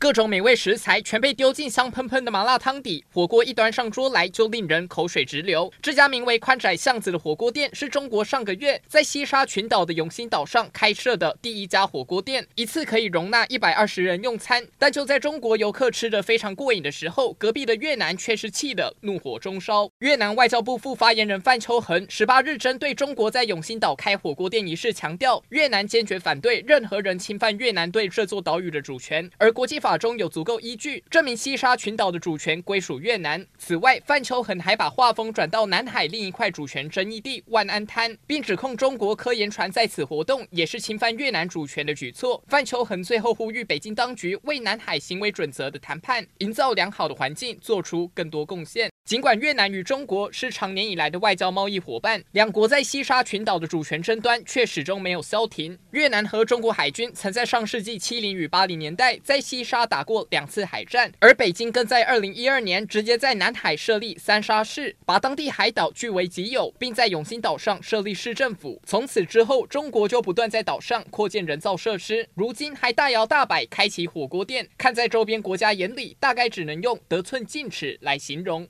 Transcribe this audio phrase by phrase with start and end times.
[0.00, 5.70] 各种美味食材全被丢进香喷喷的麻辣汤底，火锅一端上桌来就令人口水直流。
[5.82, 14.66] 这家名为宽窄巷子的火锅店是中国上个月在西沙群岛的永兴岛上开设的第一家火锅店，一次可以容纳一百二十人用餐。
[14.78, 19.90] 但就在中国游客吃得非常过瘾的时候，隔壁的越南却是气得怒火中烧。
[19.98, 29.89] 越南外交部副发言人范秋恒十八日针对中国在永兴岛开火锅店一事强调，越南坚决反对任何人侵犯越南对这座岛屿的主权，而国际法。
[29.90, 33.44] 法中有足够依据证明西沙群岛的主权归属越南。
[33.58, 42.40] 此外，范秋恒还把画风转到南海另一块主权争议地万安滩，并指控中国科研船在此活动也是侵犯越南主权的举措。
[42.46, 48.89] 范秋恒最后呼吁北京当局为南海行为准则的谈判营造良好的环境，做出更多贡献。
[49.10, 55.76] 尽管越南与中国是长年以来的外交贸易伙伴，两国在西沙群岛的主权争端却始终没有消停。
[55.90, 68.80] 越南和中国海军曾在上世纪七零与八零年代在西沙打过两次海战，而北京更在二零一二年直接在南海设立三沙市，把当地海岛据为己有，并在永兴岛上设立市政府。
[68.86, 78.68] 从此之后，中国就不断在岛上扩建人造设施，如今还大摇大摆开启火锅店，看在周边国家眼里，大概只能用得寸进尺来形容。